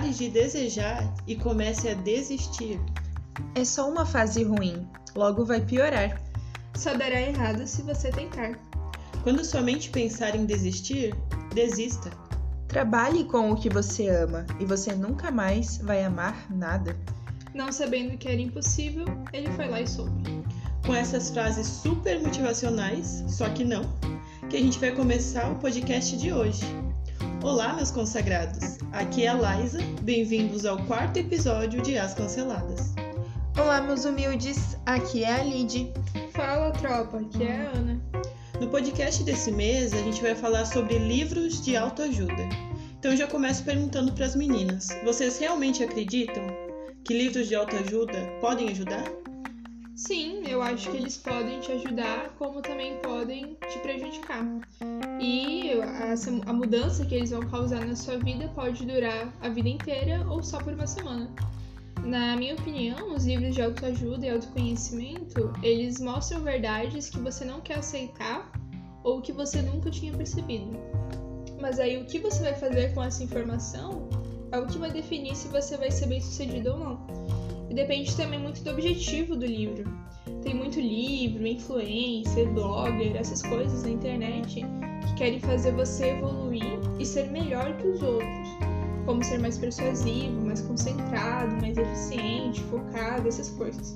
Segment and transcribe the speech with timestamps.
[0.00, 2.80] pare de desejar e comece a desistir.
[3.54, 6.18] É só uma fase ruim, logo vai piorar.
[6.74, 8.58] Só dará errado se você tentar.
[9.22, 11.14] Quando sua mente pensar em desistir,
[11.54, 12.08] desista.
[12.66, 16.96] Trabalhe com o que você ama e você nunca mais vai amar nada.
[17.52, 19.04] Não sabendo que era impossível,
[19.34, 20.42] ele foi lá e soube.
[20.86, 23.82] Com essas frases super motivacionais, só que não,
[24.48, 26.64] que a gente vai começar o podcast de hoje.
[27.42, 28.76] Olá, meus consagrados!
[28.92, 32.94] Aqui é a Liza, bem-vindos ao quarto episódio de As Canceladas.
[33.58, 35.90] Olá, meus humildes, aqui é a Lid.
[36.34, 38.00] Fala, tropa, aqui é a Ana.
[38.60, 42.46] No podcast desse mês, a gente vai falar sobre livros de autoajuda.
[42.98, 46.46] Então, eu já começo perguntando para as meninas: vocês realmente acreditam
[47.04, 49.04] que livros de autoajuda podem ajudar?
[50.00, 54.46] Sim, eu acho que eles podem te ajudar, como também podem te prejudicar.
[55.20, 59.68] E a, a mudança que eles vão causar na sua vida pode durar a vida
[59.68, 61.30] inteira ou só por uma semana.
[62.02, 67.60] Na minha opinião, os livros de autoajuda e autoconhecimento, eles mostram verdades que você não
[67.60, 68.50] quer aceitar
[69.04, 70.78] ou que você nunca tinha percebido.
[71.60, 74.08] Mas aí o que você vai fazer com essa informação
[74.50, 77.29] é o que vai definir se você vai ser bem sucedido ou não.
[77.70, 79.84] E depende também muito do objetivo do livro.
[80.42, 84.66] Tem muito livro, influencer, blogger, essas coisas na internet
[85.06, 88.48] que querem fazer você evoluir e ser melhor que os outros.
[89.06, 93.94] Como ser mais persuasivo, mais concentrado, mais eficiente, focado, essas coisas.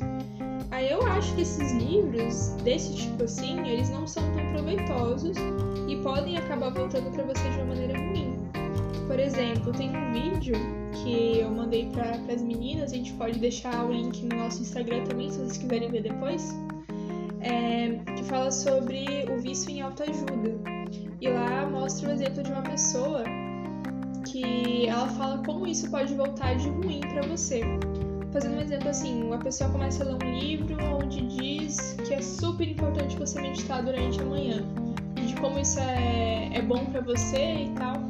[0.70, 5.36] Aí eu acho que esses livros, desse tipo assim, eles não são tão proveitosos
[5.88, 8.36] e podem acabar voltando para você de uma maneira ruim.
[9.08, 13.84] Por exemplo, tem um vídeo que eu mandei para as meninas, a gente pode deixar
[13.84, 16.54] o link no nosso Instagram também, se vocês quiserem ver depois,
[17.40, 20.54] é, que fala sobre o vício em autoajuda.
[21.20, 23.24] E lá mostra o exemplo de uma pessoa
[24.26, 27.60] que ela fala como isso pode voltar de ruim para você.
[28.32, 32.20] Fazendo um exemplo assim, uma pessoa começa a ler um livro onde diz que é
[32.20, 34.64] super importante você meditar durante a manhã,
[35.14, 38.03] de como isso é, é bom para você e tal.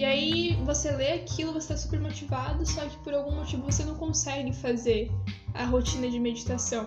[0.00, 3.84] E aí você lê aquilo, você tá super motivado, só que por algum motivo você
[3.84, 5.12] não consegue fazer
[5.52, 6.86] a rotina de meditação.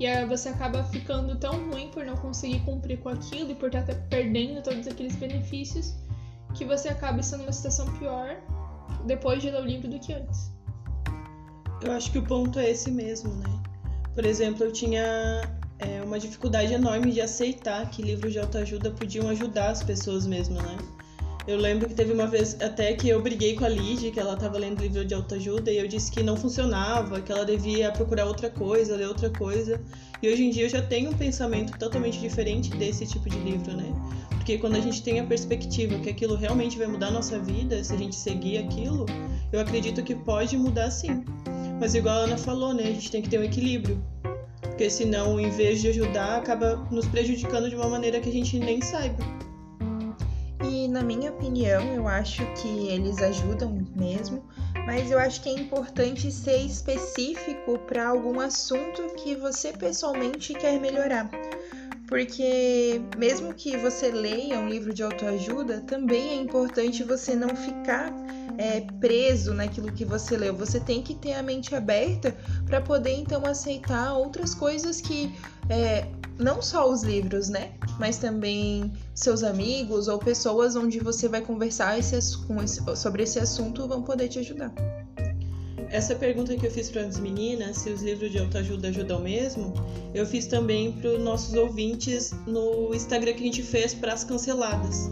[0.00, 3.66] E aí você acaba ficando tão ruim por não conseguir cumprir com aquilo e por
[3.66, 5.94] estar tá perdendo todos aqueles benefícios
[6.54, 8.38] que você acaba estando numa situação pior
[9.04, 10.50] depois de ler o livro do que antes.
[11.82, 13.62] Eu acho que o ponto é esse mesmo, né?
[14.14, 15.42] Por exemplo, eu tinha
[15.78, 20.54] é, uma dificuldade enorme de aceitar que livros de autoajuda podiam ajudar as pessoas mesmo,
[20.62, 20.78] né?
[21.48, 24.34] Eu lembro que teve uma vez até que eu briguei com a Lid, que ela
[24.34, 28.26] estava lendo livro de autoajuda, e eu disse que não funcionava, que ela devia procurar
[28.26, 29.80] outra coisa, ler outra coisa.
[30.22, 33.74] E hoje em dia eu já tenho um pensamento totalmente diferente desse tipo de livro,
[33.74, 33.90] né?
[34.28, 37.82] Porque quando a gente tem a perspectiva que aquilo realmente vai mudar a nossa vida,
[37.82, 39.06] se a gente seguir aquilo,
[39.50, 41.24] eu acredito que pode mudar sim.
[41.80, 42.82] Mas igual a Ana falou, né?
[42.82, 43.98] A gente tem que ter um equilíbrio.
[44.60, 48.58] Porque senão, em vez de ajudar, acaba nos prejudicando de uma maneira que a gente
[48.58, 49.47] nem saiba.
[50.98, 54.42] Na minha opinião, eu acho que eles ajudam mesmo,
[54.84, 60.80] mas eu acho que é importante ser específico para algum assunto que você pessoalmente quer
[60.80, 61.30] melhorar.
[62.08, 68.12] Porque mesmo que você leia um livro de autoajuda, também é importante você não ficar
[68.58, 70.52] é, preso naquilo que você leu.
[70.56, 75.32] Você tem que ter a mente aberta para poder então aceitar outras coisas que
[75.70, 77.77] é, não só os livros, né?
[77.98, 82.18] Mas também seus amigos ou pessoas onde você vai conversar esse,
[82.96, 84.72] sobre esse assunto vão poder te ajudar.
[85.90, 89.72] Essa pergunta que eu fiz para as meninas, se os livros de autoajuda ajudam mesmo,
[90.14, 94.22] eu fiz também para os nossos ouvintes no Instagram que a gente fez para as
[94.22, 95.10] canceladas.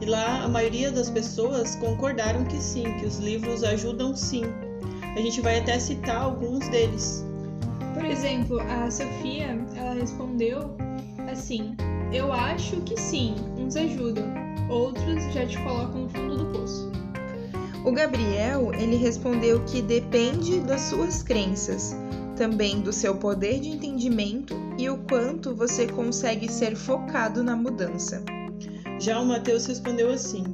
[0.00, 4.44] E lá a maioria das pessoas concordaram que sim, que os livros ajudam sim.
[5.14, 7.24] A gente vai até citar alguns deles.
[7.92, 10.74] Por exemplo, a Sofia, ela respondeu
[11.30, 11.76] assim:
[12.14, 14.32] Eu acho que sim, uns ajudam,
[14.70, 16.92] outros já te colocam no fundo do poço.
[17.84, 21.92] O Gabriel, ele respondeu que depende das suas crenças,
[22.36, 28.22] também do seu poder de entendimento e o quanto você consegue ser focado na mudança.
[29.00, 30.44] Já o Mateus respondeu assim: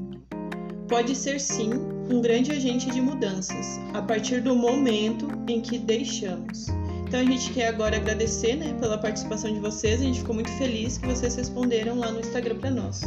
[0.89, 1.73] Pode ser sim
[2.11, 6.80] um grande agente de mudanças, a partir do momento em que deixamos.
[7.11, 10.01] Então a gente quer agora agradecer né, pela participação de vocês.
[10.01, 13.01] A gente ficou muito feliz que vocês responderam lá no Instagram para nós.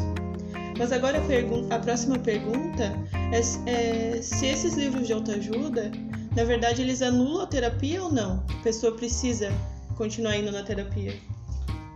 [0.78, 3.00] Mas agora a, a próxima pergunta
[3.32, 3.40] é,
[3.72, 5.90] é, se esses livros de autoajuda,
[6.36, 8.46] na verdade, eles anulam a terapia ou não?
[8.50, 9.50] A pessoa precisa
[9.96, 11.18] continuar indo na terapia?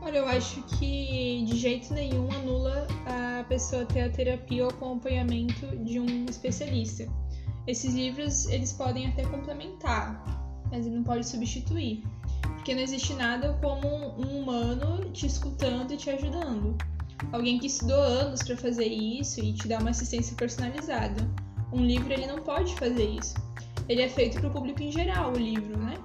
[0.01, 5.75] Olha, eu acho que de jeito nenhum anula a pessoa ter a terapia ou acompanhamento
[5.83, 7.05] de um especialista.
[7.67, 12.03] Esses livros, eles podem até complementar, mas ele não pode substituir.
[12.41, 16.77] Porque não existe nada como um humano te escutando e te ajudando.
[17.31, 21.27] Alguém que estudou anos para fazer isso e te dar uma assistência personalizada.
[21.71, 23.35] Um livro ele não pode fazer isso.
[23.89, 25.95] Ele é feito para o público em geral, o livro, né?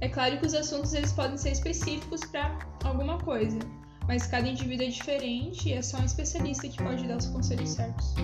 [0.00, 3.58] É claro que os assuntos eles podem ser específicos para alguma coisa,
[4.06, 7.70] mas cada indivíduo é diferente e é só um especialista que pode dar os conselhos
[7.70, 8.14] certos.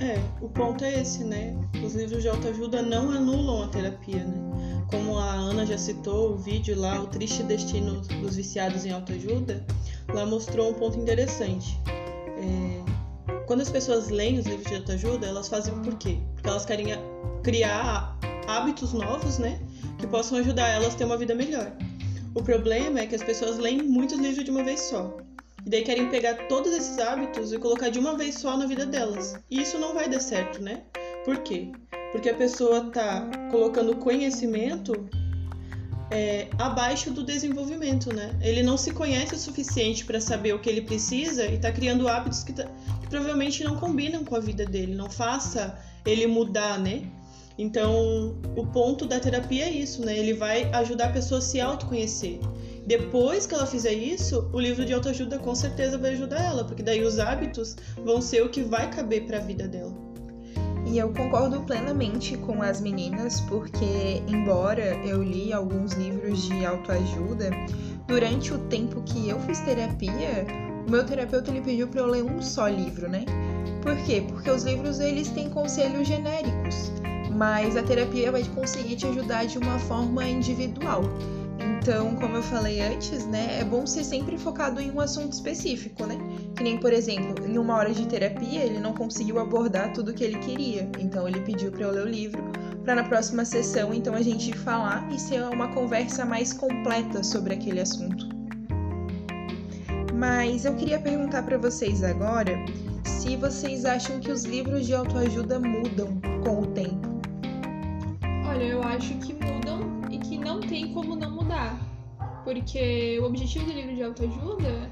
[0.00, 1.56] É, o ponto é esse, né?
[1.84, 4.84] Os livros de autoajuda não anulam a terapia, né?
[4.90, 9.64] Como a Ana já citou, o vídeo lá, O Triste Destino dos Viciados em Autoajuda,
[10.12, 11.80] lá mostrou um ponto interessante.
[11.86, 12.84] É,
[13.46, 16.18] quando as pessoas leem os livros de autoajuda, elas fazem por quê?
[16.34, 16.86] Porque elas querem
[17.42, 19.60] criar hábitos novos, né?
[19.98, 21.72] Que possam ajudar elas a ter uma vida melhor.
[22.34, 25.16] O problema é que as pessoas leem muitos livros de uma vez só.
[25.64, 28.84] E daí querem pegar todos esses hábitos e colocar de uma vez só na vida
[28.84, 29.34] delas.
[29.50, 30.82] E isso não vai dar certo, né?
[31.24, 31.72] Por quê?
[32.12, 35.08] Porque a pessoa tá colocando conhecimento
[36.10, 38.36] é, abaixo do desenvolvimento, né?
[38.42, 42.06] Ele não se conhece o suficiente para saber o que ele precisa e tá criando
[42.08, 42.64] hábitos que, tá,
[43.00, 47.02] que provavelmente não combinam com a vida dele, não faça ele mudar, né?
[47.56, 50.16] Então, o ponto da terapia é isso, né?
[50.16, 52.38] Ele vai ajudar a pessoa a se autoconhecer.
[52.86, 56.82] Depois que ela fizer isso, o livro de autoajuda com certeza vai ajudar ela, porque
[56.82, 59.94] daí os hábitos vão ser o que vai caber para a vida dela.
[60.86, 67.50] E eu concordo plenamente com as meninas, porque embora eu li alguns livros de autoajuda,
[68.06, 70.44] durante o tempo que eu fiz terapia,
[70.86, 73.24] o meu terapeuta ele pediu para eu ler um só livro, né?
[73.80, 74.24] Por quê?
[74.28, 76.92] Porque os livros eles têm conselhos genéricos,
[77.34, 81.02] mas a terapia vai conseguir te ajudar de uma forma individual.
[81.86, 86.06] Então, como eu falei antes, né, é bom ser sempre focado em um assunto específico,
[86.06, 86.16] né?
[86.56, 90.14] Que nem, por exemplo, em uma hora de terapia, ele não conseguiu abordar tudo o
[90.14, 90.88] que ele queria.
[90.98, 92.42] Então, ele pediu para eu ler o livro,
[92.82, 97.52] para na próxima sessão, então a gente falar e ser uma conversa mais completa sobre
[97.52, 98.30] aquele assunto.
[100.14, 102.64] Mas eu queria perguntar para vocês agora
[103.04, 107.20] se vocês acham que os livros de autoajuda mudam com o tempo.
[108.48, 109.83] Olha, eu acho que mudam
[112.44, 114.90] Porque o objetivo do livro de autoajuda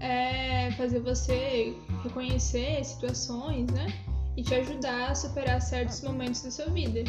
[0.00, 3.86] é fazer você reconhecer situações, né?
[4.36, 7.04] E te ajudar a superar certos momentos da sua vida.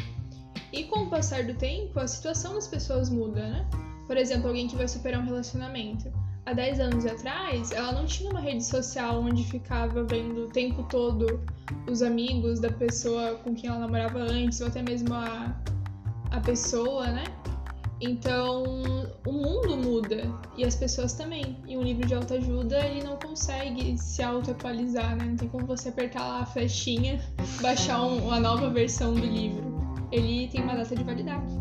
[0.72, 3.69] E com o passar do tempo, a situação das pessoas muda, né?
[4.06, 6.12] Por exemplo, alguém que vai superar um relacionamento
[6.45, 10.84] há 10 anos atrás, ela não tinha uma rede social onde ficava vendo o tempo
[10.84, 11.42] todo
[11.89, 15.54] os amigos da pessoa com quem ela namorava antes, ou até mesmo a,
[16.31, 17.25] a pessoa, né?
[17.99, 18.63] Então,
[19.25, 21.57] o mundo muda e as pessoas também.
[21.67, 25.25] E um livro de autoajuda, ele não consegue se auto-atualizar, né?
[25.25, 27.19] Não tem como você apertar lá a flechinha,
[27.61, 29.65] baixar um, uma nova versão do livro.
[30.11, 31.53] Ele tem uma data de validade.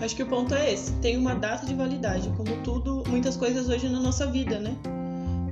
[0.00, 3.68] Acho que o ponto é esse, tem uma data de validade, como tudo, muitas coisas
[3.68, 4.74] hoje na nossa vida, né?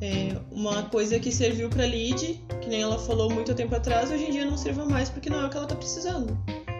[0.00, 4.24] É uma coisa que serviu para Lid, que nem ela falou muito tempo atrás, hoje
[4.24, 6.38] em dia não serve mais porque não é o que ela tá precisando.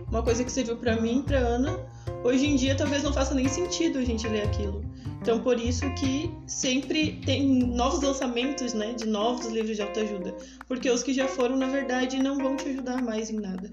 [0.09, 1.79] Uma coisa que serviu para mim, para Ana,
[2.25, 4.85] hoje em dia talvez não faça nem sentido a gente ler aquilo.
[5.20, 10.35] Então por isso que sempre tem novos lançamentos, né, de novos livros de autoajuda,
[10.67, 13.71] porque os que já foram na verdade não vão te ajudar mais em nada.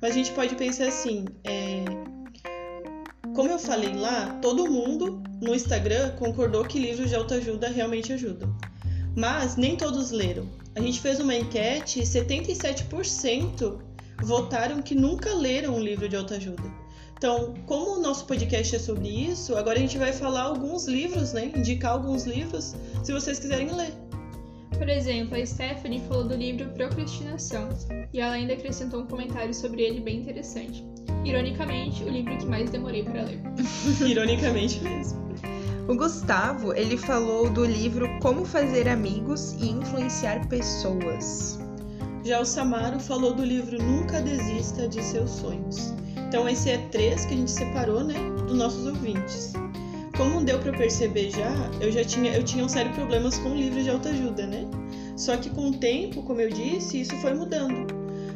[0.00, 1.84] Mas a gente pode pensar assim, é,
[3.34, 8.52] como eu falei lá, todo mundo no Instagram concordou que livros de autoajuda realmente ajudam.
[9.16, 10.48] Mas nem todos leram.
[10.74, 13.87] A gente fez uma enquete e 77%
[14.22, 16.62] votaram que nunca leram um livro de autoajuda.
[17.16, 21.32] Então, como o nosso podcast é sobre isso, agora a gente vai falar alguns livros,
[21.32, 21.50] né?
[21.54, 23.92] Indicar alguns livros, se vocês quiserem ler.
[24.78, 27.68] Por exemplo, a Stephanie falou do livro Procrastinação
[28.12, 30.84] e ela ainda acrescentou um comentário sobre ele bem interessante.
[31.24, 33.40] Ironicamente, o livro que mais demorei para ler.
[34.06, 35.28] Ironicamente mesmo.
[35.88, 41.58] O Gustavo, ele falou do livro Como Fazer Amigos e Influenciar Pessoas.
[42.28, 45.94] Já o falou do livro Nunca Desista de Seus Sonhos.
[46.28, 48.16] Então esse é três que a gente separou, né,
[48.46, 49.54] dos nossos ouvintes.
[50.14, 53.82] Como deu para perceber já, eu já tinha eu tinha um sério problemas com livros
[53.82, 54.66] de autoajuda, né?
[55.16, 57.86] Só que com o tempo, como eu disse, isso foi mudando.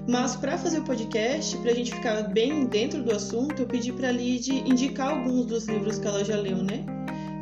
[0.09, 3.93] Mas para fazer o podcast, para a gente ficar bem dentro do assunto, eu pedi
[3.93, 6.83] para a Lid indicar alguns dos livros que ela já leu, né?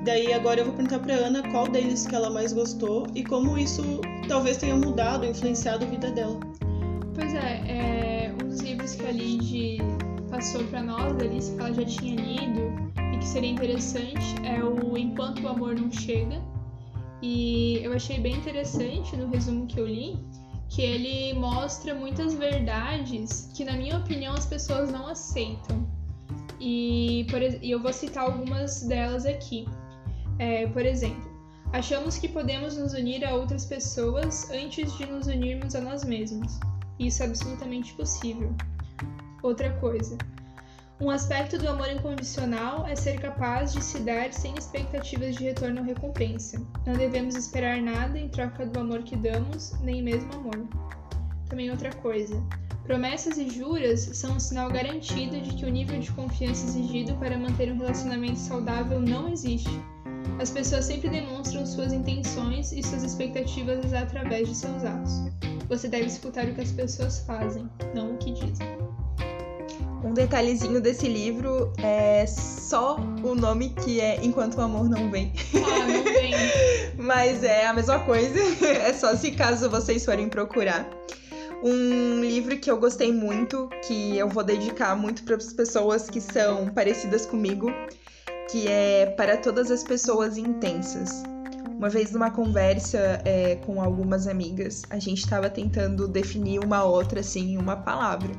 [0.04, 3.58] Daí agora eu vou perguntar para Ana qual deles que ela mais gostou e como
[3.58, 3.82] isso
[4.28, 6.40] talvez tenha mudado, influenciado a vida dela.
[7.14, 9.78] Pois é, é um dos livros que a Lid
[10.30, 14.96] passou para nós, Alice, que ela já tinha lido e que seria interessante é o
[14.96, 16.40] Enquanto o Amor Não Chega.
[17.20, 20.18] E eu achei bem interessante no resumo que eu li
[20.70, 25.84] que ele mostra muitas verdades que, na minha opinião, as pessoas não aceitam.
[26.60, 29.66] E, por, e eu vou citar algumas delas aqui.
[30.40, 31.30] É, por exemplo,
[31.70, 36.58] achamos que podemos nos unir a outras pessoas antes de nos unirmos a nós mesmos.
[36.98, 38.50] Isso é absolutamente possível.
[39.42, 40.16] Outra coisa,
[40.98, 45.80] um aspecto do amor incondicional é ser capaz de se dar sem expectativas de retorno
[45.80, 46.58] ou recompensa.
[46.86, 50.66] Não devemos esperar nada em troca do amor que damos, nem mesmo amor.
[51.50, 52.42] Também outra coisa.
[52.84, 57.36] Promessas e juras são um sinal garantido de que o nível de confiança exigido para
[57.36, 59.68] manter um relacionamento saudável não existe.
[60.38, 65.12] As pessoas sempre demonstram suas intenções e suas expectativas através de seus atos.
[65.68, 68.66] Você deve escutar o que as pessoas fazem, não o que dizem.
[70.02, 75.32] Um detalhezinho desse livro é só o nome que é Enquanto o Amor Não Vem.
[75.54, 76.32] Ah, não vem.
[76.96, 80.88] Mas é a mesma coisa, é só se caso vocês forem procurar.
[81.62, 86.20] Um livro que eu gostei muito, que eu vou dedicar muito para as pessoas que
[86.20, 87.70] são parecidas comigo,
[88.50, 91.22] que é Para Todas as Pessoas Intensas.
[91.78, 97.20] Uma vez numa conversa é, com algumas amigas, a gente estava tentando definir uma outra
[97.20, 98.32] assim, uma palavra.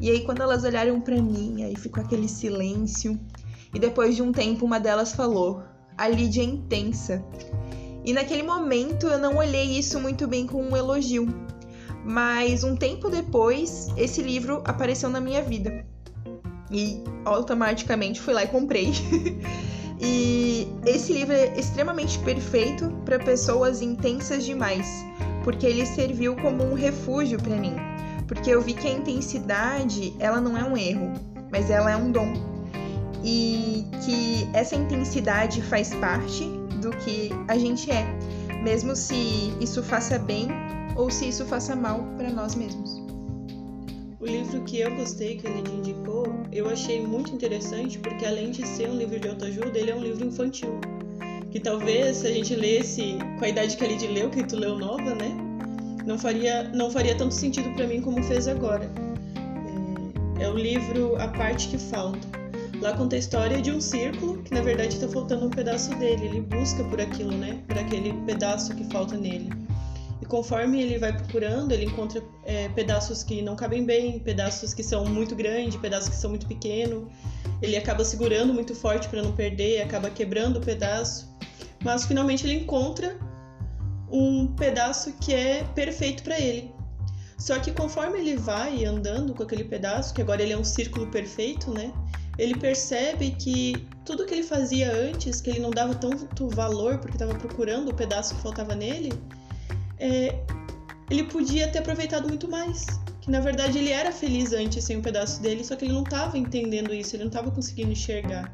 [0.00, 3.18] E aí quando elas olharam para mim, aí ficou aquele silêncio.
[3.72, 5.62] E depois de um tempo uma delas falou:
[5.96, 7.24] "A Lídia é intensa".
[8.04, 11.26] E naquele momento eu não olhei isso muito bem com um elogio.
[12.04, 15.84] Mas um tempo depois, esse livro apareceu na minha vida.
[16.70, 18.92] E automaticamente fui lá e comprei.
[20.00, 24.86] e esse livro é extremamente perfeito para pessoas intensas demais,
[25.44, 27.74] porque ele serviu como um refúgio para mim
[28.26, 31.12] porque eu vi que a intensidade, ela não é um erro,
[31.50, 32.32] mas ela é um dom.
[33.22, 36.44] E que essa intensidade faz parte
[36.80, 38.04] do que a gente é,
[38.62, 40.48] mesmo se isso faça bem
[40.94, 43.05] ou se isso faça mal para nós mesmos.
[44.26, 48.66] O livro que eu gostei, que ele indicou, eu achei muito interessante porque além de
[48.66, 50.80] ser um livro de autoajuda, ele é um livro infantil.
[51.52, 54.56] Que talvez se a gente lesse com a idade que a Lid leu, que tu
[54.56, 55.46] leu nova, né?
[56.04, 58.90] não faria, não faria tanto sentido para mim como fez agora.
[60.40, 62.26] É, é o livro A Parte que Falta.
[62.80, 66.26] Lá conta a história de um círculo que na verdade está faltando um pedaço dele.
[66.26, 67.60] Ele busca por aquilo, né?
[67.68, 69.65] Por aquele pedaço que falta nele.
[70.28, 75.04] Conforme ele vai procurando, ele encontra é, pedaços que não cabem bem, pedaços que são
[75.04, 77.08] muito grandes, pedaços que são muito pequenos.
[77.62, 81.32] Ele acaba segurando muito forte para não perder, acaba quebrando o pedaço.
[81.84, 83.16] Mas finalmente ele encontra
[84.10, 86.74] um pedaço que é perfeito para ele.
[87.38, 91.06] Só que conforme ele vai andando com aquele pedaço, que agora ele é um círculo
[91.08, 91.92] perfeito, né?
[92.38, 97.14] Ele percebe que tudo que ele fazia antes, que ele não dava tanto valor porque
[97.16, 99.12] estava procurando o pedaço que faltava nele,
[99.98, 100.34] é,
[101.10, 102.86] ele podia ter aproveitado muito mais.
[103.20, 106.04] Que na verdade ele era feliz antes sem um pedaço dele, só que ele não
[106.04, 108.52] estava entendendo isso, ele não estava conseguindo enxergar.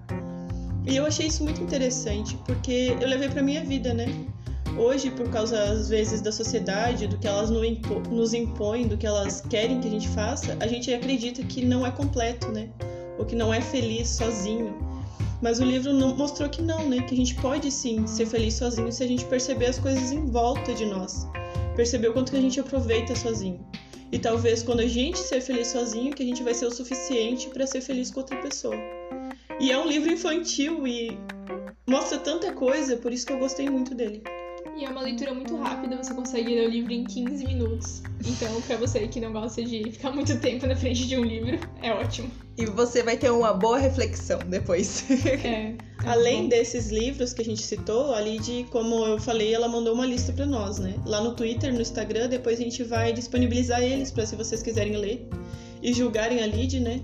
[0.87, 4.07] E eu achei isso muito interessante, porque eu levei para minha vida, né?
[4.77, 9.43] Hoje, por causa às vezes da sociedade, do que elas nos impõem, do que elas
[9.43, 12.71] querem que a gente faça, a gente acredita que não é completo, né?
[13.19, 14.75] Ou que não é feliz sozinho.
[15.43, 17.03] Mas o livro mostrou que não, né?
[17.03, 20.25] Que a gente pode sim ser feliz sozinho se a gente perceber as coisas em
[20.25, 21.27] volta de nós.
[21.75, 23.67] Perceber o quanto que a gente aproveita sozinho.
[24.13, 27.49] E talvez quando a gente ser feliz sozinho, que a gente vai ser o suficiente
[27.49, 28.77] para ser feliz com outra pessoa.
[29.59, 31.19] E é um livro infantil e
[31.89, 34.23] mostra tanta coisa, por isso que eu gostei muito dele.
[34.77, 38.03] E é uma leitura muito rápida, você consegue ler o livro em 15 minutos.
[38.27, 41.59] Então, para você que não gosta de ficar muito tempo na frente de um livro,
[41.83, 42.31] é ótimo.
[42.57, 45.05] E você vai ter uma boa reflexão depois.
[45.27, 45.47] É.
[45.47, 45.75] é
[46.05, 50.07] Além desses livros que a gente citou, a Lid, como eu falei, ela mandou uma
[50.07, 50.95] lista para nós, né?
[51.07, 54.97] Lá no Twitter, no Instagram, depois a gente vai disponibilizar eles para se vocês quiserem
[54.97, 55.29] ler
[55.83, 57.01] e julgarem a Lid, né?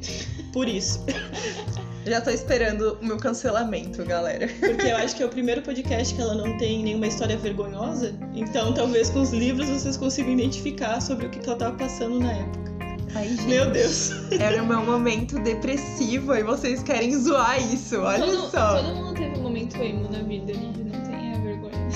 [0.52, 1.04] Por isso.
[2.08, 4.48] Já tô esperando o meu cancelamento, galera.
[4.60, 8.14] Porque eu acho que é o primeiro podcast que ela não tem nenhuma história vergonhosa.
[8.34, 12.32] Então, talvez com os livros vocês consigam identificar sobre o que ela tava passando na
[12.32, 12.78] época.
[13.14, 13.42] Ai, gente.
[13.44, 14.10] Meu Deus.
[14.40, 18.00] Era o meu momento depressivo e vocês querem zoar isso.
[18.00, 18.82] Olha todo, só.
[18.82, 20.78] Todo mundo teve um momento emo na vida, gente.
[20.80, 21.88] Não tenha vergonha.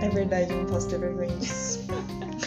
[0.00, 1.80] É verdade, eu não posso ter vergonha disso.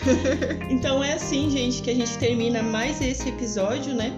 [0.69, 4.13] então é assim, gente, que a gente termina mais esse episódio, né?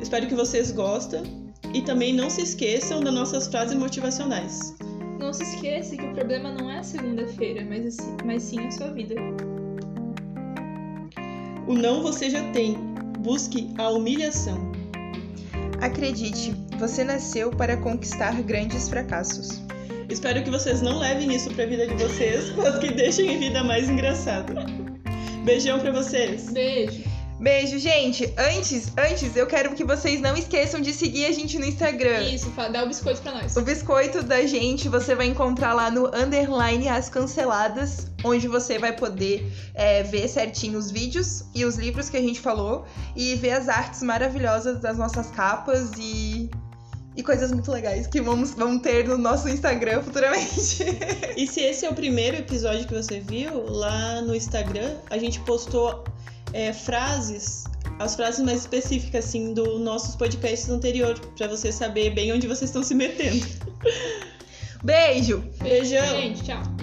[0.00, 1.43] Espero que vocês gostem.
[1.74, 4.76] E também não se esqueçam das nossas frases motivacionais.
[5.18, 8.92] Não se esqueça que o problema não é a segunda-feira, mas, mas sim a sua
[8.92, 9.16] vida.
[11.66, 12.76] O não você já tem.
[13.18, 14.70] Busque a humilhação.
[15.80, 19.60] Acredite, você nasceu para conquistar grandes fracassos.
[20.08, 23.38] Espero que vocês não levem isso para a vida de vocês, mas que deixem a
[23.38, 24.54] vida mais engraçada.
[25.44, 26.52] Beijão pra vocês.
[26.52, 27.13] Beijo.
[27.44, 28.32] Beijo, gente.
[28.38, 32.22] Antes, antes, eu quero que vocês não esqueçam de seguir a gente no Instagram.
[32.22, 33.54] Isso, dá o biscoito pra nós.
[33.54, 38.96] O biscoito da gente você vai encontrar lá no underline as canceladas, onde você vai
[38.96, 43.50] poder é, ver certinho os vídeos e os livros que a gente falou e ver
[43.50, 46.50] as artes maravilhosas das nossas capas e,
[47.14, 50.78] e coisas muito legais que vamos, vamos ter no nosso Instagram futuramente.
[51.36, 55.40] E se esse é o primeiro episódio que você viu, lá no Instagram a gente
[55.40, 56.04] postou
[56.54, 57.64] é, frases,
[57.98, 62.70] as frases mais específicas assim dos nossos podcasts anteriores, pra você saber bem onde vocês
[62.70, 63.44] estão se metendo.
[64.82, 65.44] Beijo!
[65.60, 66.06] Beijão!
[66.20, 66.73] Gente, tchau.